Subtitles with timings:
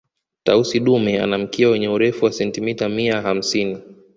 [0.43, 3.77] tausi dume ana mkia wenye urefu wa sentimita mia hamsini